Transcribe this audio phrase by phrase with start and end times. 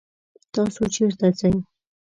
[0.53, 1.53] تاسو چرته ځئ؟